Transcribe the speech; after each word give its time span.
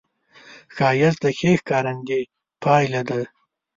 ښایست 0.75 1.19
د 1.23 1.25
ښې 1.37 1.51
ښکارندې 1.61 2.21
پایله 2.63 3.01
ده 3.09 3.21